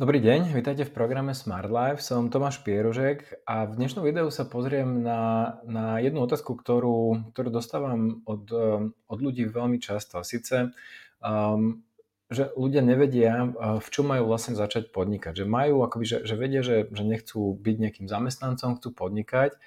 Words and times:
Dobrý 0.00 0.16
deň, 0.16 0.56
vítajte 0.56 0.88
v 0.88 0.96
programe 0.96 1.36
Smart 1.36 1.68
Life. 1.68 2.00
Som 2.00 2.32
Tomáš 2.32 2.64
Pieružek 2.64 3.44
a 3.44 3.68
v 3.68 3.76
dnešnom 3.76 4.00
videu 4.00 4.32
sa 4.32 4.48
pozriem 4.48 5.04
na, 5.04 5.60
na 5.68 6.00
jednu 6.00 6.24
otázku, 6.24 6.56
ktorú, 6.56 7.28
ktorú 7.36 7.52
dostávam 7.52 8.24
od, 8.24 8.48
od 8.96 9.18
ľudí 9.20 9.44
veľmi 9.44 9.76
často. 9.76 10.24
Sice, 10.24 10.72
um, 11.20 11.84
že 12.32 12.48
ľudia 12.56 12.80
nevedia, 12.80 13.44
uh, 13.44 13.76
v 13.76 13.88
čom 13.92 14.08
majú 14.08 14.32
vlastne 14.32 14.56
začať 14.56 14.88
podnikať. 14.88 15.44
Že 15.44 15.52
majú, 15.52 15.84
akoby, 15.84 16.04
že, 16.08 16.18
že 16.24 16.32
vedia, 16.32 16.64
že, 16.64 16.88
že 16.88 17.04
nechcú 17.04 17.52
byť 17.60 17.76
nejakým 17.76 18.08
zamestnancom, 18.08 18.80
chcú 18.80 18.96
podnikať, 18.96 19.60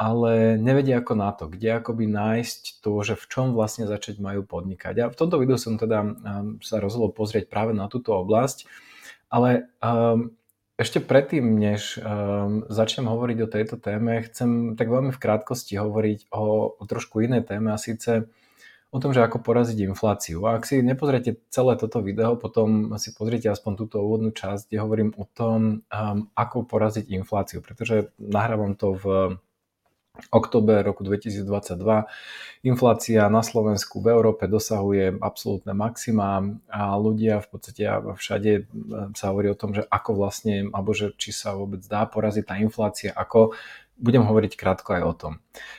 ale 0.00 0.56
nevedia 0.56 1.04
ako 1.04 1.20
na 1.20 1.36
to, 1.36 1.52
kde 1.52 1.84
akoby 1.84 2.08
nájsť 2.08 2.80
to, 2.80 2.96
že 3.04 3.12
v 3.12 3.24
čom 3.28 3.52
vlastne 3.52 3.84
začať 3.84 4.24
majú 4.24 4.40
podnikať. 4.40 5.04
A 5.04 5.12
v 5.12 5.18
tomto 5.20 5.36
videu 5.36 5.60
som 5.60 5.76
teda 5.76 6.00
um, 6.00 6.16
sa 6.64 6.80
rozhodol 6.80 7.12
pozrieť 7.12 7.52
práve 7.52 7.76
na 7.76 7.92
túto 7.92 8.16
oblasť 8.16 8.85
ale 9.30 9.70
um, 9.82 10.36
ešte 10.76 11.00
predtým, 11.00 11.56
než 11.56 11.96
um, 11.96 12.68
začnem 12.68 13.08
hovoriť 13.08 13.38
o 13.42 13.48
tejto 13.48 13.76
téme, 13.80 14.20
chcem 14.28 14.76
tak 14.76 14.92
veľmi 14.92 15.08
v 15.08 15.22
krátkosti 15.22 15.80
hovoriť 15.80 16.28
o, 16.30 16.76
o 16.76 16.82
trošku 16.84 17.24
inej 17.24 17.48
téme 17.48 17.72
a 17.72 17.80
síce 17.80 18.28
o 18.92 18.98
tom, 19.00 19.16
že 19.16 19.24
ako 19.24 19.40
poraziť 19.40 19.88
infláciu. 19.88 20.44
A 20.44 20.60
ak 20.60 20.68
si 20.68 20.84
nepozriete 20.84 21.40
celé 21.48 21.80
toto 21.80 22.04
video, 22.04 22.36
potom 22.36 22.92
si 23.00 23.16
pozrite 23.16 23.48
aspoň 23.48 23.72
túto 23.76 24.04
úvodnú 24.04 24.36
časť, 24.36 24.68
kde 24.68 24.78
hovorím 24.84 25.10
o 25.16 25.24
tom, 25.24 25.80
um, 25.88 26.18
ako 26.36 26.68
poraziť 26.68 27.08
infláciu, 27.08 27.64
pretože 27.64 28.12
nahrávam 28.20 28.76
to 28.76 28.96
v 28.96 29.04
október 30.30 30.82
roku 30.82 31.04
2022. 31.04 32.06
Inflácia 32.66 33.28
na 33.30 33.42
Slovensku 33.46 34.02
v 34.02 34.10
Európe 34.10 34.50
dosahuje 34.50 35.22
absolútne 35.22 35.70
maxima 35.76 36.42
a 36.66 36.98
ľudia 36.98 37.38
v 37.44 37.48
podstate 37.52 37.86
všade 38.16 38.52
e, 38.58 38.62
sa 39.14 39.30
hovorí 39.30 39.52
o 39.52 39.58
tom, 39.58 39.76
že 39.76 39.86
ako 39.86 40.18
vlastne, 40.18 40.66
alebo 40.74 40.90
že 40.90 41.14
či 41.14 41.30
sa 41.30 41.54
vôbec 41.54 41.84
dá 41.86 42.08
poraziť 42.08 42.44
tá 42.48 42.54
inflácia, 42.58 43.14
ako 43.14 43.54
budem 43.96 44.28
hovoriť 44.28 44.60
krátko 44.60 44.92
aj 44.92 45.02
o 45.08 45.14
tom. 45.16 45.32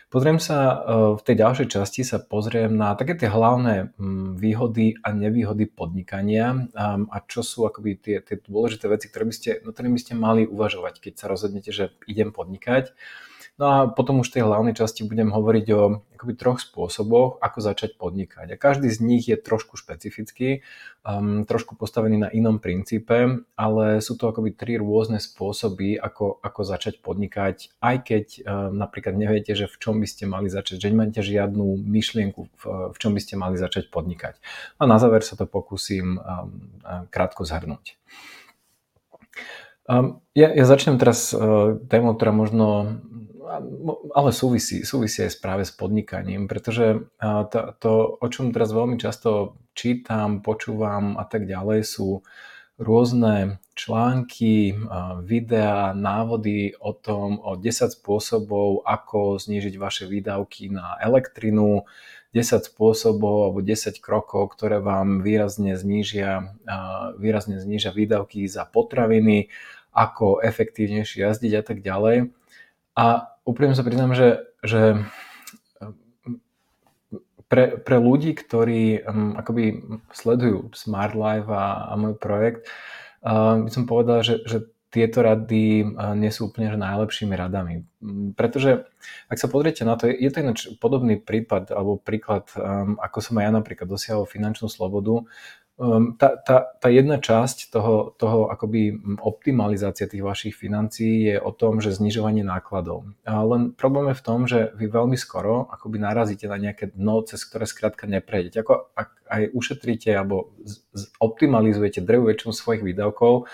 Pozriem 0.10 0.42
sa, 0.42 0.58
e, 0.58 0.76
v 1.18 1.22
tej 1.22 1.36
ďalšej 1.38 1.68
časti 1.70 2.02
sa 2.02 2.18
pozriem 2.18 2.74
na 2.74 2.98
také 2.98 3.14
tie 3.14 3.30
hlavné 3.30 3.94
výhody 4.38 4.98
a 5.06 5.14
nevýhody 5.14 5.70
podnikania 5.70 6.72
a 6.78 7.18
čo 7.30 7.46
sú 7.46 7.70
akoby 7.70 8.00
tie, 8.02 8.18
tie 8.26 8.42
dôležité 8.42 8.90
veci, 8.90 9.12
ktoré 9.12 9.30
by 9.30 9.34
ste, 9.36 9.50
no, 9.62 9.70
ktoré 9.70 9.92
by 9.94 10.02
ste 10.02 10.14
mali 10.18 10.50
uvažovať, 10.50 11.04
keď 11.04 11.14
sa 11.14 11.26
rozhodnete, 11.30 11.70
že 11.70 11.94
idem 12.10 12.34
podnikať. 12.34 12.98
No 13.58 13.66
a 13.66 13.78
potom 13.90 14.22
už 14.22 14.30
v 14.30 14.36
tej 14.38 14.44
hlavnej 14.46 14.78
časti 14.78 15.02
budem 15.02 15.34
hovoriť 15.34 15.66
o 15.74 16.06
akoby 16.14 16.34
troch 16.38 16.62
spôsoboch, 16.62 17.42
ako 17.42 17.58
začať 17.58 17.98
podnikať. 17.98 18.54
A 18.54 18.58
každý 18.58 18.86
z 18.94 19.02
nich 19.02 19.26
je 19.26 19.34
trošku 19.34 19.82
špecifický, 19.82 20.62
um, 21.02 21.42
trošku 21.42 21.74
postavený 21.74 22.22
na 22.22 22.30
inom 22.30 22.62
princípe, 22.62 23.42
ale 23.58 23.86
sú 23.98 24.14
to 24.14 24.30
akoby 24.30 24.54
tri 24.54 24.78
rôzne 24.78 25.18
spôsoby, 25.18 25.98
ako, 25.98 26.38
ako 26.38 26.62
začať 26.70 27.02
podnikať, 27.02 27.82
aj 27.82 27.96
keď 28.06 28.26
um, 28.46 28.78
napríklad 28.78 29.18
neviete, 29.18 29.58
že 29.58 29.66
v 29.66 29.78
čom 29.82 29.98
by 29.98 30.08
ste 30.10 30.30
mali 30.30 30.54
začať, 30.54 30.78
že 30.78 30.94
nemáte 30.94 31.26
žiadnu 31.26 31.82
myšlienku, 31.82 32.42
v, 32.54 32.64
v 32.94 32.98
čom 33.02 33.18
by 33.18 33.22
ste 33.26 33.42
mali 33.42 33.58
začať 33.58 33.90
podnikať. 33.90 34.38
A 34.78 34.86
na 34.86 35.02
záver 35.02 35.26
sa 35.26 35.34
to 35.34 35.50
pokúsim 35.50 36.22
um, 36.22 36.70
krátko 37.10 37.42
zhrnúť. 37.42 37.98
Um, 39.90 40.22
ja, 40.38 40.54
ja 40.54 40.68
začnem 40.68 41.02
teraz 41.02 41.34
uh, 41.34 41.80
témou, 41.90 42.14
ktorá 42.14 42.36
možno 42.36 43.00
ale 44.14 44.30
súvisí, 44.36 44.84
súvisí 44.84 45.23
aj 45.23 45.40
práve 45.40 45.64
s 45.64 45.72
podnikaním, 45.72 46.45
pretože 46.52 47.08
to, 47.22 47.59
to, 47.80 47.92
o 48.20 48.28
čom 48.28 48.52
teraz 48.52 48.76
veľmi 48.76 49.00
často 49.00 49.56
čítam, 49.78 50.44
počúvam 50.44 51.16
a 51.16 51.23
tak 51.23 51.48
ďalej, 51.48 51.88
sú 51.88 52.26
rôzne 52.77 53.58
články, 53.73 54.77
videá, 55.26 55.98
návody 55.98 56.77
o 56.77 56.94
tom, 56.94 57.42
o 57.42 57.58
10 57.58 57.94
spôsobov, 57.94 58.86
ako 58.86 59.42
znížiť 59.42 59.76
vaše 59.82 60.05
výdavky 60.05 60.70
na 60.70 60.98
elektrinu, 61.02 61.89
10 62.38 62.70
spôsobov 62.70 63.49
alebo 63.49 63.60
10 63.66 63.98
krokov, 63.98 64.54
ktoré 64.54 64.77
vám 64.77 65.26
výrazne 65.26 65.73
znížia, 65.73 66.54
výrazne 67.17 67.58
znížia 67.58 67.89
výdavky 67.93 68.45
za 68.45 68.66
potraviny, 68.66 69.49
ako 69.89 70.45
efektívnejšie 70.45 71.26
jazdiť 71.26 71.54
a 71.58 71.64
tak 71.66 71.82
ďalej. 71.82 72.30
A 72.98 73.36
úprimne 73.48 73.74
sa 73.74 73.88
priznám, 73.88 74.12
že, 74.12 74.44
že 74.60 75.08
pre, 77.48 77.80
pre 77.80 77.98
ľudí, 77.98 78.36
ktorí 78.36 79.08
um, 79.08 79.40
akoby 79.40 79.80
sledujú 80.12 80.76
Smart 80.76 81.16
Life 81.16 81.48
a, 81.48 81.88
a 81.90 81.94
môj 81.96 82.20
projekt, 82.20 82.68
uh, 83.24 83.64
by 83.64 83.72
som 83.72 83.88
povedal, 83.88 84.20
že, 84.20 84.44
že 84.44 84.68
tieto 84.87 85.20
rady 85.20 85.83
nie 86.15 86.31
sú 86.31 86.48
úplne 86.48 86.71
že 86.71 86.80
najlepšími 86.80 87.36
radami. 87.36 87.83
Pretože 88.39 88.87
ak 89.27 89.37
sa 89.37 89.52
pozriete 89.52 89.83
na 89.83 89.99
to, 89.99 90.08
je 90.08 90.30
to 90.31 90.39
ináč 90.39 90.59
podobný 90.80 91.20
prípad 91.20 91.75
alebo 91.75 91.99
príklad, 91.99 92.48
um, 92.55 92.95
ako 93.02 93.17
som 93.20 93.36
aj 93.42 93.43
ja 93.49 93.52
napríklad 93.52 93.87
dosiahol 93.89 94.23
finančnú 94.23 94.71
slobodu, 94.71 95.27
um, 95.75 96.15
tá, 96.15 96.39
tá, 96.39 96.71
tá 96.80 96.87
jedna 96.87 97.20
časť 97.20 97.67
toho, 97.67 98.15
toho 98.15 98.48
akoby 98.48 98.95
optimalizácia 99.20 100.08
tých 100.08 100.23
vašich 100.23 100.55
financií 100.55 101.33
je 101.33 101.37
o 101.42 101.52
tom, 101.52 101.83
že 101.83 101.92
znižovanie 101.92 102.48
nákladov. 102.48 103.11
Len 103.27 103.75
problém 103.75 104.14
je 104.14 104.19
v 104.21 104.25
tom, 104.25 104.39
že 104.48 104.71
vy 104.77 104.87
veľmi 104.87 105.17
skoro 105.19 105.67
akoby 105.67 105.99
narazíte 105.99 106.48
na 106.48 106.55
nejaké 106.55 106.95
dno, 106.95 107.25
cez 107.27 107.43
ktoré 107.43 107.67
skrátka 107.67 108.08
neprejdete. 108.08 108.64
Ako 108.64 108.93
ak 108.95 109.09
aj 109.27 109.42
ušetríte 109.52 110.15
alebo 110.15 110.55
z, 110.64 110.80
z, 110.95 111.04
optimalizujete 111.19 111.99
drevú 111.99 112.31
väčšinu 112.31 112.55
svojich 112.55 112.86
výdavkov, 112.87 113.52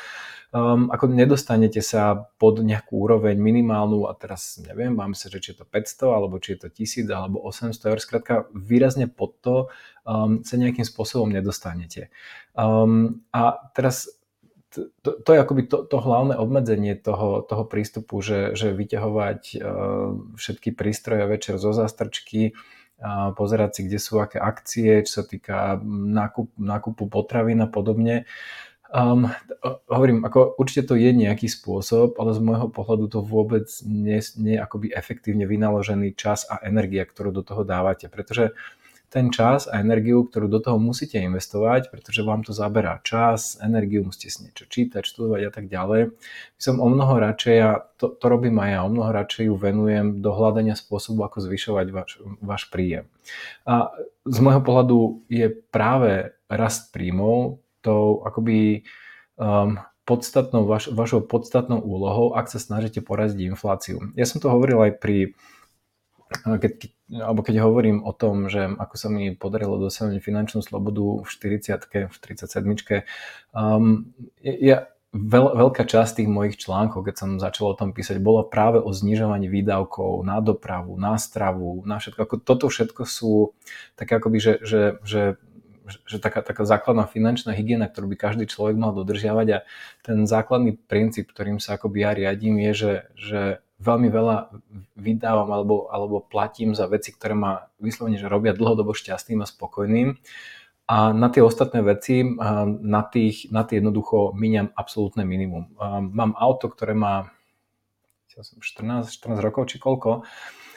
um, 0.54 0.88
ako 0.94 1.10
nedostanete 1.10 1.82
sa 1.82 2.30
pod 2.38 2.62
nejakú 2.62 3.02
úroveň 3.02 3.36
minimálnu 3.42 4.06
a 4.06 4.14
teraz 4.14 4.62
neviem, 4.62 4.94
mám 4.94 5.18
sa, 5.18 5.28
že 5.28 5.42
či 5.42 5.58
je 5.58 5.66
to 5.66 5.66
500 5.66 6.14
alebo 6.14 6.38
či 6.38 6.56
je 6.56 6.60
to 6.64 6.70
1000 6.70 7.10
alebo 7.10 7.42
800 7.42 7.90
eur, 7.90 8.00
skrátka 8.00 8.34
výrazne 8.54 9.10
pod 9.10 9.42
to 9.42 9.56
um, 10.06 10.46
sa 10.46 10.56
nejakým 10.56 10.86
spôsobom 10.86 11.34
nedostanete. 11.34 12.14
Um, 12.54 13.26
a 13.34 13.58
teraz 13.74 14.08
to, 14.74 15.22
to 15.22 15.30
je 15.34 15.40
akoby 15.40 15.70
to, 15.70 15.86
to 15.86 15.98
hlavné 16.02 16.34
obmedzenie 16.38 16.98
toho, 16.98 17.46
toho 17.46 17.66
prístupu, 17.66 18.22
že, 18.26 18.58
že 18.58 18.74
vyťahovať 18.74 19.42
uh, 19.58 20.18
všetky 20.38 20.74
prístroje 20.74 21.30
večer 21.30 21.62
zo 21.62 21.78
zástrčky, 21.78 22.58
uh, 22.98 23.34
pozerať 23.38 23.70
si, 23.78 23.82
kde 23.86 24.00
sú 24.02 24.18
aké 24.18 24.42
akcie, 24.42 25.06
čo 25.06 25.22
sa 25.22 25.24
týka 25.26 25.78
nákup, 25.86 26.58
nákupu 26.58 27.06
potravín 27.06 27.62
a 27.62 27.70
podobne. 27.70 28.26
Um, 28.94 29.26
hovorím, 29.90 30.22
ako 30.22 30.54
určite 30.62 30.86
to 30.86 30.94
je 30.94 31.10
nejaký 31.10 31.50
spôsob, 31.50 32.14
ale 32.22 32.38
z 32.38 32.40
môjho 32.46 32.70
pohľadu 32.70 33.10
to 33.10 33.26
vôbec 33.26 33.66
nie, 33.82 34.22
nie 34.38 34.54
je 34.54 34.62
akoby 34.62 34.94
efektívne 34.94 35.50
vynaložený 35.50 36.14
čas 36.14 36.46
a 36.46 36.62
energia, 36.62 37.02
ktorú 37.02 37.34
do 37.34 37.42
toho 37.42 37.66
dávate, 37.66 38.06
pretože 38.06 38.54
ten 39.14 39.30
čas 39.30 39.70
a 39.70 39.78
energiu, 39.78 40.26
ktorú 40.26 40.50
do 40.50 40.58
toho 40.58 40.82
musíte 40.82 41.22
investovať, 41.22 41.94
pretože 41.94 42.26
vám 42.26 42.42
to 42.42 42.50
zaberá 42.50 42.98
čas, 43.06 43.62
energiu, 43.62 44.02
musíte 44.02 44.30
si 44.34 44.50
niečo 44.50 44.66
čítať, 44.66 45.06
študovať 45.06 45.42
a 45.46 45.52
tak 45.54 45.66
ďalej. 45.70 46.18
Som 46.58 46.82
o 46.82 46.90
mnoho 46.90 47.22
radšej, 47.22 47.58
a 47.62 47.82
to, 47.98 48.14
to 48.18 48.26
robím 48.26 48.58
aj 48.58 48.70
ja, 48.74 48.80
o 48.82 48.90
mnoho 48.90 49.10
radšej 49.14 49.54
ju 49.54 49.56
venujem 49.58 50.22
do 50.22 50.34
hľadania 50.34 50.74
spôsobu, 50.74 51.30
ako 51.30 51.46
zvyšovať 51.46 51.88
váš, 51.94 52.12
váš 52.42 52.64
príjem. 52.74 53.06
A 53.70 53.94
z 54.26 54.38
môjho 54.42 54.66
pohľadu 54.66 54.98
je 55.30 55.50
práve 55.70 56.34
rast 56.50 56.90
príjmov 56.90 57.63
tou 57.84 58.24
akoby 58.24 58.88
um, 59.36 59.78
podstatnou, 60.08 60.64
vaš, 60.68 60.92
vašou 60.92 61.24
podstatnou 61.28 61.80
úlohou, 61.84 62.36
ak 62.36 62.48
sa 62.48 62.60
snažíte 62.60 63.04
poraziť 63.04 63.40
infláciu. 63.52 64.00
Ja 64.16 64.24
som 64.24 64.40
to 64.40 64.48
hovoril 64.48 64.80
aj 64.80 65.00
pri 65.00 65.36
keď, 66.34 66.90
alebo 67.14 67.46
keď 67.46 67.62
hovorím 67.62 68.02
o 68.02 68.10
tom, 68.10 68.50
že 68.50 68.66
ako 68.66 68.96
sa 68.98 69.08
mi 69.14 69.38
podarilo 69.38 69.78
dosiahnuť 69.78 70.18
finančnú 70.18 70.66
slobodu 70.66 71.22
v 71.22 71.28
40 71.30 72.10
v 72.10 72.18
37 72.18 73.06
um, 73.54 74.10
ja, 74.42 74.90
veľ, 75.14 75.46
veľká 75.54 75.86
časť 75.86 76.20
tých 76.20 76.30
mojich 76.30 76.58
článkov, 76.58 77.06
keď 77.06 77.16
som 77.16 77.30
začal 77.38 77.74
o 77.74 77.78
tom 77.78 77.94
písať, 77.94 78.18
bola 78.18 78.50
práve 78.50 78.82
o 78.82 78.90
znižovaní 78.90 79.46
výdavkov 79.46 80.26
na 80.26 80.42
dopravu, 80.42 80.98
na 80.98 81.22
stravu, 81.22 81.86
na 81.86 82.02
všetko. 82.02 82.20
Ako 82.26 82.36
toto 82.42 82.66
všetko 82.68 83.06
sú 83.06 83.54
také 83.94 84.18
akoby, 84.18 84.38
že, 84.42 84.54
že, 84.66 84.82
že 85.06 85.22
že 85.88 86.18
taká, 86.20 86.40
taká 86.40 86.64
základná 86.64 87.04
finančná 87.08 87.52
hygiena, 87.52 87.92
ktorú 87.92 88.12
by 88.14 88.18
každý 88.20 88.46
človek 88.48 88.80
mal 88.80 88.96
dodržiavať 88.96 89.48
a 89.52 89.60
ten 90.04 90.24
základný 90.24 90.76
princíp, 90.76 91.32
ktorým 91.32 91.60
sa 91.60 91.76
akoby 91.76 91.98
ja 92.04 92.12
riadím, 92.16 92.60
je, 92.60 92.72
že, 92.74 92.94
že 93.16 93.42
veľmi 93.84 94.08
veľa 94.08 94.36
vydávam 94.96 95.50
alebo, 95.52 95.92
alebo 95.92 96.24
platím 96.24 96.72
za 96.72 96.88
veci, 96.88 97.12
ktoré 97.12 97.36
ma 97.36 97.68
vyslovene 97.84 98.16
že 98.16 98.32
robia 98.32 98.56
dlhodobo 98.56 98.96
šťastným 98.96 99.44
a 99.44 99.48
spokojným. 99.48 100.16
A 100.84 101.16
na 101.16 101.32
tie 101.32 101.40
ostatné 101.40 101.80
veci, 101.80 102.28
na, 102.28 103.02
tých, 103.08 103.48
na 103.56 103.64
tie 103.64 103.80
jednoducho 103.80 104.36
míňam 104.36 104.76
absolútne 104.76 105.24
minimum. 105.24 105.72
Mám 106.12 106.36
auto, 106.36 106.68
ktoré 106.68 106.92
má 106.92 107.32
14, 108.28 109.08
14 109.08 109.40
rokov 109.40 109.72
či 109.72 109.80
koľko 109.80 110.28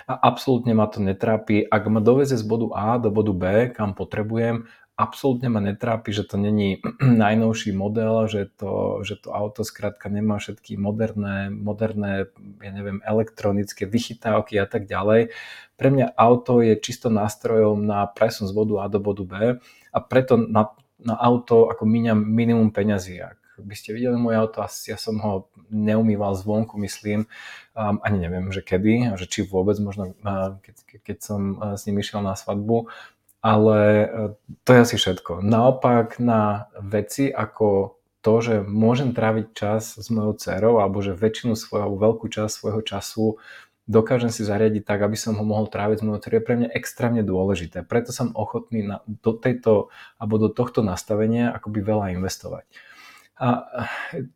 a 0.06 0.14
absolútne 0.14 0.70
ma 0.78 0.86
to 0.86 1.02
netrápi. 1.02 1.66
Ak 1.66 1.90
ma 1.90 1.98
doveze 1.98 2.38
z 2.38 2.44
bodu 2.46 2.70
A 2.78 3.02
do 3.02 3.10
bodu 3.10 3.34
B, 3.34 3.74
kam 3.74 3.98
potrebujem, 3.98 4.70
absolútne 4.96 5.52
ma 5.52 5.60
netrápi, 5.60 6.08
že 6.10 6.24
to 6.24 6.40
není 6.40 6.80
najnovší 7.00 7.76
model, 7.76 8.26
že 8.26 8.48
to, 8.56 9.04
že 9.04 9.20
to 9.20 9.30
auto 9.30 9.62
skrátka 9.62 10.08
nemá 10.08 10.40
všetky 10.40 10.80
moderné, 10.80 11.52
moderné, 11.52 12.32
ja 12.64 12.72
neviem, 12.72 13.04
elektronické 13.04 13.84
vychytávky 13.84 14.56
a 14.56 14.66
tak 14.66 14.88
ďalej. 14.88 15.36
Pre 15.76 15.88
mňa 15.92 16.16
auto 16.16 16.64
je 16.64 16.72
čisto 16.80 17.12
nástrojom 17.12 17.84
na 17.84 18.08
presun 18.08 18.48
z 18.48 18.56
bodu 18.56 18.80
A 18.80 18.88
do 18.88 18.96
bodu 18.96 19.24
B 19.28 19.32
a 19.92 19.98
preto 20.00 20.40
na, 20.40 20.72
na 20.96 21.14
auto 21.20 21.68
ako 21.68 21.84
míňam 21.84 22.16
minimum 22.16 22.72
peňazí. 22.72 23.20
Ak 23.20 23.36
by 23.60 23.74
ste 23.76 23.92
videli 23.92 24.16
moje 24.16 24.40
auto, 24.40 24.64
asi 24.64 24.92
ja 24.92 24.98
som 25.00 25.20
ho 25.20 25.48
neumýval 25.68 26.36
zvonku, 26.36 26.76
myslím, 26.80 27.28
um, 27.72 27.96
ani 28.04 28.20
neviem, 28.20 28.48
že 28.52 28.60
kedy, 28.60 29.16
že 29.16 29.28
či 29.28 29.44
vôbec, 29.44 29.76
možno 29.80 30.12
uh, 30.12 30.56
keď, 30.60 30.76
keď 31.04 31.16
som 31.20 31.40
uh, 31.56 31.76
s 31.76 31.88
ním 31.88 32.00
išiel 32.00 32.20
na 32.20 32.36
svadbu, 32.36 32.88
ale 33.46 33.78
uh, 34.02 34.08
to 34.66 34.70
je 34.74 34.82
asi 34.82 34.96
všetko. 34.98 35.46
Naopak 35.46 36.18
na 36.18 36.66
veci 36.82 37.30
ako 37.30 37.94
to, 38.26 38.34
že 38.42 38.54
môžem 38.66 39.14
tráviť 39.14 39.46
čas 39.54 39.94
s 40.02 40.10
mojou 40.10 40.34
dcerou, 40.34 40.82
alebo 40.82 40.98
že 40.98 41.14
väčšinu 41.14 41.54
svojho, 41.54 41.94
veľkú 41.94 42.26
časť 42.26 42.50
svojho 42.50 42.82
času 42.82 43.38
dokážem 43.86 44.34
si 44.34 44.42
zariadiť 44.42 44.82
tak, 44.82 45.06
aby 45.06 45.14
som 45.14 45.38
ho 45.38 45.44
mohol 45.46 45.70
tráviť 45.70 46.02
s 46.02 46.04
mojou 46.04 46.18
dcerou, 46.18 46.36
je 46.42 46.46
pre 46.50 46.58
mňa 46.58 46.74
extrémne 46.74 47.22
dôležité. 47.22 47.86
Preto 47.86 48.10
som 48.10 48.34
ochotný 48.34 48.82
na, 48.82 49.06
do 49.06 49.30
tejto, 49.30 49.94
alebo 50.18 50.42
do 50.42 50.50
tohto 50.50 50.82
nastavenia 50.82 51.54
akoby 51.54 51.86
veľa 51.86 52.06
investovať. 52.18 52.66
A 53.38 53.68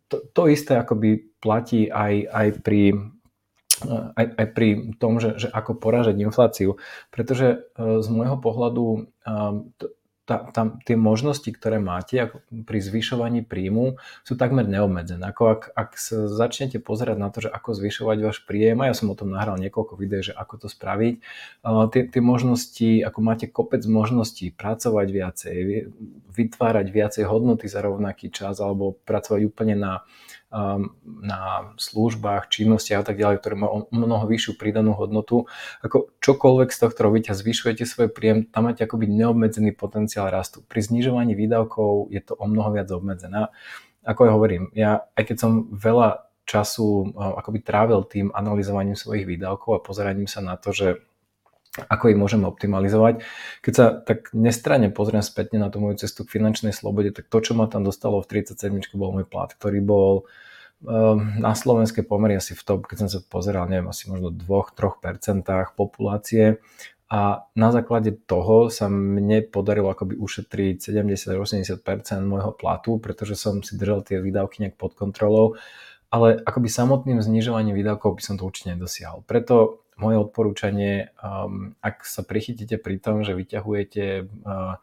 to, 0.07 0.23
to 0.31 0.43
isté 0.47 0.79
akoby 0.79 1.19
platí 1.43 1.91
aj, 1.91 2.31
aj 2.31 2.47
pri 2.63 2.95
aj, 3.89 4.27
aj 4.37 4.47
pri 4.53 4.69
tom, 5.01 5.19
že, 5.19 5.37
že 5.41 5.49
ako 5.49 5.79
porážať 5.79 6.19
infláciu, 6.21 6.77
pretože 7.09 7.65
e, 7.77 8.03
z 8.03 8.09
môjho 8.09 8.37
pohľadu 8.39 9.09
tá, 10.31 10.47
tá, 10.55 10.63
tie 10.87 10.95
možnosti, 10.95 11.51
ktoré 11.51 11.83
máte 11.83 12.23
ako 12.23 12.39
pri 12.63 12.79
zvyšovaní 12.79 13.43
príjmu, 13.43 13.99
sú 14.23 14.39
takmer 14.39 14.63
neobmedzené. 14.63 15.27
Ako 15.35 15.59
ak, 15.59 15.63
ak 15.75 15.99
sa 15.99 16.31
začnete 16.31 16.79
pozerať 16.79 17.19
na 17.19 17.35
to, 17.35 17.43
že 17.43 17.51
ako 17.51 17.75
zvyšovať 17.75 18.19
váš 18.23 18.39
príjem, 18.47 18.79
a 18.79 18.87
ja 18.87 18.95
som 18.95 19.11
o 19.11 19.19
tom 19.19 19.35
nahral 19.35 19.59
niekoľko 19.59 19.99
videí, 19.99 20.23
že 20.23 20.31
ako 20.31 20.63
to 20.63 20.69
spraviť, 20.71 21.15
uh, 21.67 21.91
tie, 21.91 22.07
tie 22.07 22.23
možnosti, 22.23 23.03
ako 23.03 23.19
máte 23.19 23.51
kopec 23.51 23.83
možností, 23.91 24.55
pracovať 24.55 25.09
viacej, 25.11 25.59
vytvárať 26.31 26.87
viacej 26.95 27.25
hodnoty 27.27 27.67
za 27.67 27.83
rovnaký 27.83 28.31
čas, 28.31 28.63
alebo 28.63 28.95
pracovať 29.03 29.43
úplne 29.43 29.75
na 29.75 29.93
na 31.07 31.43
službách, 31.79 32.51
činnostiach 32.51 33.03
a 33.03 33.07
tak 33.07 33.23
ďalej, 33.23 33.39
ktoré 33.39 33.55
majú 33.55 33.87
mnoho 33.95 34.27
vyššiu 34.27 34.59
pridanú 34.59 34.99
hodnotu. 34.99 35.47
Ako 35.87 36.11
čokoľvek 36.19 36.75
z 36.75 36.79
tohto 36.83 37.01
robíte 37.07 37.31
zvyšujete 37.31 37.87
svoj 37.87 38.11
príjem, 38.11 38.51
tam 38.51 38.67
máte 38.67 38.83
akoby 38.83 39.07
neobmedzený 39.07 39.79
potenciál 39.79 40.27
rastu. 40.27 40.67
Pri 40.67 40.83
znižovaní 40.83 41.39
výdavkov 41.39 42.11
je 42.11 42.19
to 42.19 42.35
o 42.35 42.51
mnoho 42.51 42.75
viac 42.75 42.91
obmedzené. 42.91 43.47
Ako 44.03 44.27
ja 44.27 44.33
hovorím, 44.35 44.75
ja 44.75 45.07
aj 45.15 45.23
keď 45.31 45.37
som 45.39 45.53
veľa 45.71 46.27
času 46.51 47.15
uh, 47.15 47.39
akoby 47.39 47.63
trávil 47.63 48.03
tým 48.11 48.35
analyzovaním 48.35 48.99
svojich 48.99 49.23
výdavkov 49.23 49.79
a 49.79 49.85
pozeraním 49.87 50.27
sa 50.27 50.43
na 50.43 50.59
to, 50.59 50.75
že 50.75 50.99
ako 51.79 52.11
ich 52.11 52.19
môžem 52.19 52.43
optimalizovať. 52.43 53.23
Keď 53.63 53.73
sa 53.73 53.95
tak 53.95 54.35
nestranne 54.35 54.91
pozriem 54.91 55.23
spätne 55.23 55.63
na 55.63 55.71
tú 55.71 55.79
moju 55.79 56.03
cestu 56.03 56.27
k 56.27 56.41
finančnej 56.41 56.75
slobode, 56.75 57.15
tak 57.15 57.31
to, 57.31 57.39
čo 57.39 57.55
ma 57.55 57.71
tam 57.71 57.87
dostalo 57.87 58.19
v 58.19 58.43
37. 58.43 58.75
bol 58.99 59.15
môj 59.15 59.27
plat, 59.31 59.55
ktorý 59.55 59.79
bol 59.79 60.27
um, 60.83 61.39
na 61.39 61.55
slovenské 61.55 62.03
pomery 62.03 62.35
asi 62.35 62.59
v 62.59 62.63
top, 62.67 62.91
keď 62.91 63.07
som 63.07 63.09
sa 63.09 63.19
pozeral, 63.23 63.71
neviem, 63.71 63.87
asi 63.87 64.11
možno 64.11 64.35
2-3% 64.35 65.47
populácie 65.79 66.59
a 67.11 67.43
na 67.59 67.75
základe 67.75 68.15
toho 68.23 68.71
sa 68.71 68.87
mne 68.87 69.43
podarilo 69.43 69.91
akoby 69.91 70.15
ušetriť 70.15 70.79
70-80% 70.79 71.83
môjho 72.23 72.55
platu, 72.55 73.03
pretože 73.03 73.35
som 73.35 73.67
si 73.67 73.75
držal 73.75 74.07
tie 74.07 74.23
výdavky 74.23 74.63
nejak 74.63 74.79
pod 74.79 74.95
kontrolou, 74.95 75.59
ale 76.15 76.39
akoby 76.39 76.71
samotným 76.71 77.19
znižovaním 77.19 77.75
výdavkov 77.75 78.15
by 78.15 78.23
som 78.23 78.39
to 78.39 78.47
určite 78.47 78.79
nedosiahol. 78.79 79.27
Preto 79.27 79.83
moje 80.01 80.17
odporúčanie, 80.17 81.13
um, 81.21 81.77
ak 81.85 82.09
sa 82.09 82.25
prichytíte 82.25 82.81
pri 82.81 82.97
tom, 82.97 83.21
že 83.21 83.37
vyťahujete 83.37 84.25
uh, 84.25 84.81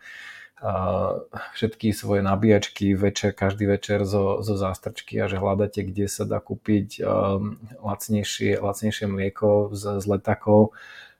uh, 0.62 1.12
všetky 1.58 1.92
svoje 1.92 2.22
nabíjačky 2.22 2.94
večer, 2.94 3.34
každý 3.34 3.66
večer 3.66 4.06
zo, 4.06 4.46
zo 4.46 4.54
zástrčky 4.54 5.18
a 5.18 5.26
že 5.26 5.42
hľadáte, 5.42 5.82
kde 5.82 6.06
sa 6.06 6.30
dá 6.30 6.38
kúpiť 6.38 7.02
um, 7.02 7.58
lacnejšie, 7.82 8.62
lacnejšie 8.62 9.10
mlieko 9.10 9.74
z, 9.74 9.98
z 9.98 10.06
letakov, 10.06 10.78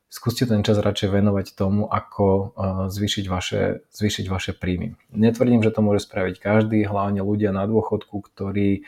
skúste 0.08 0.46
ten 0.46 0.62
čas 0.62 0.78
radšej 0.78 1.10
venovať 1.10 1.58
tomu, 1.58 1.90
ako 1.90 2.26
uh, 2.30 2.46
zvýšiť, 2.94 3.26
vaše, 3.28 3.84
zvýšiť 3.92 4.26
vaše 4.30 4.54
príjmy. 4.54 4.94
Netvrdím, 5.12 5.66
že 5.66 5.74
to 5.74 5.82
môže 5.82 6.06
spraviť 6.06 6.38
každý, 6.38 6.86
hlavne 6.86 7.26
ľudia 7.26 7.50
na 7.50 7.66
dôchodku, 7.66 8.22
ktorí 8.22 8.86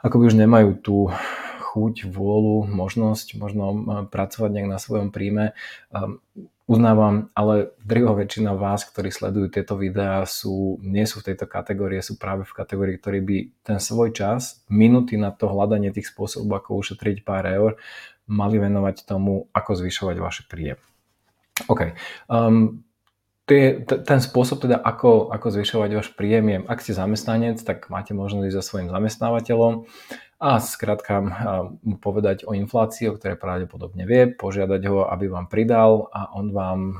akoby 0.00 0.32
už 0.32 0.36
nemajú 0.36 0.70
tú 0.80 0.96
chuť, 1.70 2.10
vôľu, 2.10 2.66
možnosť 2.66 3.38
možno 3.38 3.64
pracovať 4.10 4.50
nejak 4.50 4.68
na 4.68 4.78
svojom 4.82 5.14
príjme. 5.14 5.54
Um, 5.94 6.18
uznávam, 6.70 7.30
ale 7.34 7.74
drvivá 7.82 8.14
väčšina 8.14 8.54
vás, 8.54 8.86
ktorí 8.86 9.10
sledujú 9.10 9.50
tieto 9.50 9.74
videá, 9.74 10.22
sú, 10.22 10.78
nie 10.82 11.02
sú 11.06 11.22
v 11.22 11.34
tejto 11.34 11.50
kategórii, 11.50 11.98
sú 11.98 12.14
práve 12.14 12.46
v 12.46 12.54
kategórii, 12.54 12.94
ktorí 12.94 13.18
by 13.22 13.36
ten 13.66 13.78
svoj 13.82 14.14
čas, 14.14 14.62
minúty 14.70 15.18
na 15.18 15.34
to 15.34 15.50
hľadanie 15.50 15.90
tých 15.90 16.10
spôsobov, 16.10 16.62
ako 16.62 16.78
ušetriť 16.78 17.26
pár 17.26 17.46
eur, 17.46 17.72
mali 18.30 18.62
venovať 18.62 19.02
tomu, 19.02 19.50
ako 19.50 19.82
zvyšovať 19.82 20.16
vaše 20.22 20.42
príjem. 20.46 20.78
OK. 21.66 21.94
Um, 22.30 22.86
ten 24.06 24.22
spôsob 24.22 24.62
teda, 24.62 24.78
ako, 24.78 25.34
ako 25.34 25.46
zvyšovať 25.50 25.90
váš 25.90 26.14
príjem 26.14 26.54
je, 26.54 26.58
ak 26.70 26.78
ste 26.78 26.94
zamestnanec, 26.94 27.58
tak 27.58 27.90
máte 27.90 28.14
možnosť 28.14 28.46
ísť 28.46 28.58
za 28.62 28.62
svojim 28.62 28.88
zamestnávateľom 28.94 29.90
a 30.40 30.56
skrátka 30.56 31.20
mu 31.84 32.00
povedať 32.00 32.48
o 32.48 32.56
inflácii, 32.56 33.12
o 33.12 33.16
ktorej 33.20 33.36
pravdepodobne 33.36 34.08
vie, 34.08 34.32
požiadať 34.32 34.82
ho, 34.88 35.04
aby 35.04 35.28
vám 35.28 35.52
pridal 35.52 36.08
a 36.08 36.32
on 36.32 36.48
vám 36.48 36.96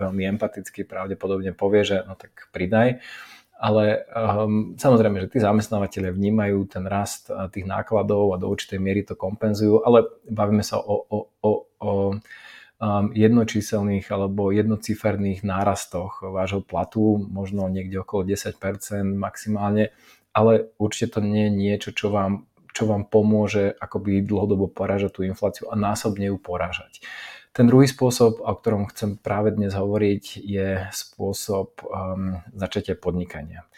veľmi 0.00 0.24
empaticky 0.24 0.88
pravdepodobne 0.88 1.52
povie, 1.52 1.84
že 1.84 2.00
no 2.08 2.16
tak 2.16 2.48
pridaj. 2.48 3.04
Ale 3.62 4.08
um, 4.10 4.74
samozrejme, 4.74 5.22
že 5.22 5.30
tí 5.30 5.38
zamestnávateľe 5.38 6.10
vnímajú 6.10 6.66
ten 6.66 6.82
rast 6.82 7.30
tých 7.54 7.62
nákladov 7.62 8.34
a 8.34 8.40
do 8.40 8.50
určitej 8.50 8.82
miery 8.82 9.06
to 9.06 9.14
kompenzujú, 9.14 9.86
ale 9.86 10.02
bavíme 10.26 10.66
sa 10.66 10.82
o, 10.82 11.06
o, 11.06 11.18
o, 11.30 11.50
o 11.78 11.90
um, 12.82 13.06
jednočíselných 13.14 14.10
alebo 14.10 14.50
jednociferných 14.50 15.46
nárastoch 15.46 16.26
vášho 16.26 16.66
platu, 16.66 17.22
možno 17.22 17.70
niekde 17.70 18.02
okolo 18.02 18.26
10% 18.26 18.58
maximálne 19.14 19.94
ale 20.32 20.72
určite 20.80 21.16
to 21.16 21.20
nie 21.20 21.48
je 21.48 21.52
niečo, 21.52 21.90
čo 21.92 22.08
vám, 22.08 22.48
čo 22.72 22.88
vám 22.88 23.04
pomôže 23.04 23.76
akoby 23.76 24.24
dlhodobo 24.24 24.68
porážať 24.72 25.20
tú 25.20 25.20
infláciu 25.28 25.68
a 25.68 25.76
násobne 25.76 26.32
ju 26.32 26.40
porážať. 26.40 27.04
Ten 27.52 27.68
druhý 27.68 27.84
spôsob, 27.84 28.40
o 28.40 28.52
ktorom 28.56 28.88
chcem 28.88 29.20
práve 29.20 29.52
dnes 29.52 29.76
hovoriť, 29.76 30.40
je 30.40 30.88
spôsob 30.88 31.84
um, 31.84 32.40
začatia 32.56 32.96
podnikania. 32.96 33.68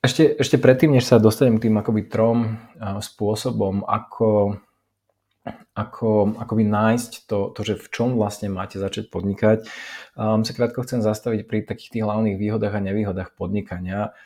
Ešte, 0.00 0.32
ešte 0.40 0.56
predtým, 0.56 0.96
než 0.96 1.04
sa 1.04 1.20
dostanem 1.20 1.60
k 1.60 1.68
tým 1.68 1.76
akoby 1.76 2.08
trom 2.08 2.56
uh, 2.56 3.04
spôsobom, 3.04 3.84
ako, 3.84 4.56
ako 5.76 6.08
akoby 6.40 6.64
nájsť 6.64 7.28
to, 7.28 7.52
to, 7.52 7.60
že 7.60 7.74
v 7.76 7.86
čom 7.92 8.08
vlastne 8.16 8.48
máte 8.48 8.80
začať 8.80 9.12
podnikať, 9.12 9.68
um, 10.16 10.40
sa 10.40 10.56
krátko 10.56 10.88
chcem 10.88 11.04
zastaviť 11.04 11.44
pri 11.44 11.68
takých 11.68 12.00
tých 12.00 12.04
hlavných 12.08 12.40
výhodách 12.40 12.80
a 12.80 12.80
nevýhodách 12.80 13.36
podnikania. 13.36 14.16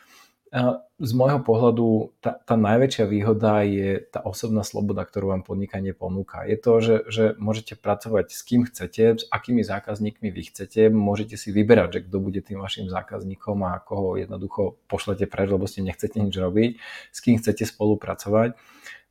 Z 0.99 1.13
môjho 1.13 1.45
pohľadu 1.45 2.17
tá, 2.25 2.41
tá 2.41 2.57
najväčšia 2.57 3.05
výhoda 3.05 3.61
je 3.69 4.01
tá 4.01 4.25
osobná 4.25 4.65
sloboda, 4.65 5.05
ktorú 5.05 5.37
vám 5.37 5.45
podnikanie 5.45 5.93
ponúka. 5.93 6.49
Je 6.49 6.57
to, 6.57 6.73
že, 6.81 6.97
že 7.13 7.25
môžete 7.37 7.77
pracovať 7.77 8.33
s 8.33 8.41
kým 8.49 8.65
chcete, 8.65 9.21
s 9.21 9.25
akými 9.29 9.61
zákazníkmi 9.61 10.33
vy 10.33 10.43
chcete, 10.49 10.89
môžete 10.89 11.37
si 11.37 11.53
vyberať, 11.53 12.01
že 12.01 12.05
kto 12.09 12.17
bude 12.19 12.41
tým 12.41 12.65
vašim 12.65 12.89
zákazníkom 12.89 13.61
a 13.69 13.77
koho 13.85 14.17
jednoducho 14.17 14.81
pošlete 14.89 15.29
preč, 15.29 15.53
lebo 15.53 15.69
ste 15.69 15.85
nechcete 15.85 16.17
nič 16.17 16.35
robiť, 16.35 16.71
s 17.13 17.19
kým 17.21 17.37
chcete 17.37 17.69
spolupracovať. 17.69 18.57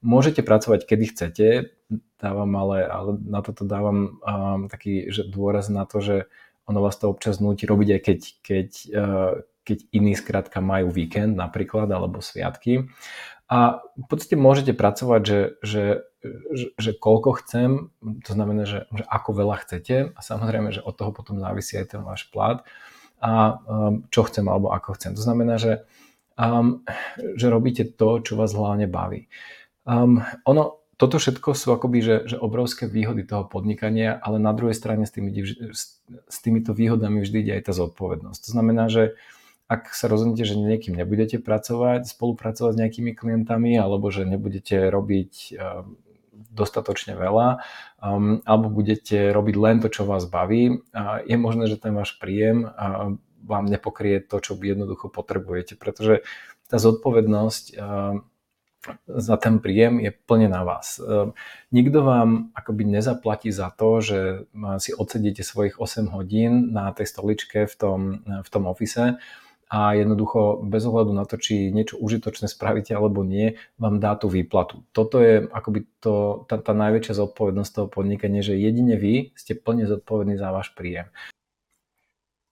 Môžete 0.02 0.42
pracovať, 0.42 0.90
kedy 0.90 1.06
chcete, 1.14 1.48
dávam 2.18 2.52
ale, 2.58 2.86
ale 2.86 3.12
na 3.22 3.46
toto 3.46 3.62
dávam 3.66 4.22
um, 4.26 4.70
taký 4.70 5.10
že 5.14 5.26
dôraz 5.30 5.70
na 5.70 5.86
to, 5.86 6.02
že 6.02 6.18
ono 6.66 6.82
vás 6.82 6.98
to 6.98 7.08
občas 7.08 7.40
nutí 7.40 7.64
robiť 7.70 7.90
aj 7.96 8.02
keď, 8.02 8.20
keď 8.44 8.70
uh, 8.92 9.34
keď 9.68 9.92
iní 9.92 10.16
skrátka 10.16 10.64
majú 10.64 10.88
víkend 10.88 11.36
napríklad 11.36 11.92
alebo 11.92 12.24
sviatky. 12.24 12.88
A 13.52 13.84
v 13.96 14.06
podstate 14.08 14.40
môžete 14.40 14.72
pracovať, 14.76 15.22
že, 15.24 15.40
že, 15.64 15.84
že, 16.52 16.68
že 16.76 16.92
koľko 16.96 17.40
chcem, 17.44 17.92
to 18.24 18.32
znamená, 18.32 18.64
že, 18.68 18.88
že 18.92 19.04
ako 19.08 19.30
veľa 19.36 19.56
chcete 19.64 20.16
a 20.16 20.20
samozrejme, 20.20 20.72
že 20.76 20.84
od 20.84 20.96
toho 20.96 21.12
potom 21.12 21.40
závisí 21.40 21.76
aj 21.80 21.96
ten 21.96 22.02
váš 22.04 22.28
plat 22.32 22.64
a 23.24 23.60
um, 23.64 24.04
čo 24.12 24.28
chcem 24.28 24.44
alebo 24.48 24.72
ako 24.72 25.00
chcem. 25.00 25.16
To 25.16 25.24
znamená, 25.24 25.60
že, 25.60 25.88
um, 26.36 26.84
že 27.40 27.48
robíte 27.48 27.88
to, 27.88 28.20
čo 28.20 28.36
vás 28.36 28.52
hlavne 28.52 28.88
baví. 28.88 29.32
Um, 29.88 30.24
ono 30.44 30.84
toto 30.98 31.22
všetko 31.22 31.54
sú 31.54 31.78
akoby, 31.78 32.00
že, 32.02 32.16
že 32.26 32.38
obrovské 32.42 32.90
výhody 32.90 33.22
toho 33.22 33.46
podnikania, 33.46 34.18
ale 34.18 34.42
na 34.42 34.50
druhej 34.50 34.74
strane 34.74 35.06
s, 35.06 35.14
tými, 35.14 35.30
s 35.70 36.38
týmito 36.42 36.74
výhodami 36.74 37.22
vždy 37.22 37.38
ide 37.46 37.54
aj 37.62 37.70
tá 37.70 37.74
zodpovednosť. 37.78 38.40
To 38.42 38.50
znamená, 38.50 38.90
že 38.90 39.14
ak 39.68 39.92
sa 39.92 40.08
rozhodnete, 40.08 40.48
že 40.48 40.56
niekým 40.56 40.96
nebudete 40.96 41.44
pracovať, 41.44 42.08
spolupracovať 42.08 42.72
s 42.72 42.80
nejakými 42.80 43.12
klientami, 43.12 43.76
alebo 43.76 44.08
že 44.08 44.24
nebudete 44.24 44.88
robiť 44.88 45.34
um, 45.60 46.00
dostatočne 46.32 47.20
veľa, 47.20 47.60
um, 48.00 48.40
alebo 48.48 48.72
budete 48.72 49.36
robiť 49.36 49.56
len 49.60 49.78
to, 49.84 49.92
čo 49.92 50.08
vás 50.08 50.24
baví, 50.24 50.80
je 51.28 51.36
možné, 51.36 51.68
že 51.68 51.78
ten 51.78 51.92
váš 51.92 52.16
príjem 52.16 52.72
vám 53.48 53.66
nepokrie 53.68 54.24
to, 54.24 54.40
čo 54.40 54.60
jednoducho 54.60 55.12
potrebujete, 55.12 55.76
pretože 55.76 56.24
tá 56.68 56.80
zodpovednosť 56.80 57.64
uh, 57.76 58.24
za 59.08 59.36
ten 59.36 59.60
príjem 59.60 60.00
je 60.00 60.16
plne 60.16 60.48
na 60.48 60.64
vás. 60.64 61.02
Nikto 61.76 62.08
vám 62.08 62.56
akoby 62.56 62.88
nezaplatí 62.88 63.52
za 63.52 63.68
to, 63.74 64.00
že 64.00 64.20
si 64.80 64.96
odsedíte 64.96 65.44
svojich 65.44 65.76
8 65.76 66.08
hodín 66.16 66.72
na 66.72 66.96
tej 66.96 67.12
stoličke 67.12 67.68
v 67.68 67.76
tom, 67.76 68.00
v 68.24 68.48
tom 68.48 68.64
ofise 68.70 69.20
a 69.68 70.00
jednoducho 70.00 70.64
bez 70.64 70.88
ohľadu 70.88 71.12
na 71.12 71.28
to, 71.28 71.36
či 71.36 71.76
niečo 71.76 72.00
užitočné 72.00 72.48
spravíte 72.48 72.96
alebo 72.96 73.28
nie, 73.28 73.60
vám 73.76 74.00
dá 74.00 74.16
tú 74.16 74.32
výplatu. 74.32 74.88
Toto 74.96 75.20
je 75.20 75.44
akoby 75.44 75.84
to, 76.00 76.48
tá, 76.48 76.56
tá 76.60 76.72
najväčšia 76.72 77.20
zodpovednosť 77.20 77.72
toho 77.76 77.88
podnikania, 77.92 78.40
že 78.40 78.56
jedine 78.56 78.96
vy 78.96 79.36
ste 79.36 79.60
plne 79.60 79.84
zodpovední 79.84 80.40
za 80.40 80.56
váš 80.56 80.72
príjem. 80.72 81.12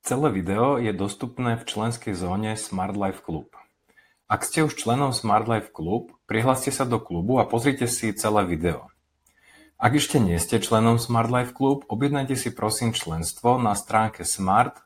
Celé 0.05 0.27
video 0.29 0.77
je 0.77 0.93
dostupné 0.93 1.57
v 1.57 1.65
členskej 1.65 2.13
zóne 2.13 2.53
Smart 2.59 2.93
Life 2.93 3.25
Club. 3.25 3.49
Ak 4.29 4.45
ste 4.45 4.61
už 4.67 4.77
členom 4.77 5.15
Smart 5.15 5.49
Life 5.49 5.73
Club, 5.73 6.13
prihláste 6.29 6.69
sa 6.69 6.85
do 6.85 7.01
klubu 7.01 7.41
a 7.41 7.47
pozrite 7.47 7.89
si 7.89 8.13
celé 8.13 8.45
video. 8.45 8.91
Ak 9.81 9.91
ešte 9.91 10.21
nie 10.21 10.37
ste 10.37 10.63
členom 10.63 11.01
Smart 11.01 11.27
Life 11.31 11.53
Club, 11.57 11.89
objednajte 11.89 12.37
si 12.37 12.53
prosím 12.53 12.95
členstvo 12.95 13.57
na 13.57 13.73
stránke 13.73 14.21
smart 14.27 14.85